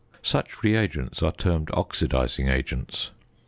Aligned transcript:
Such 0.23 0.63
reagents 0.63 1.21
are 1.21 1.31
termed 1.31 1.67
oxidising 1.67 2.51
agents. 2.51 3.11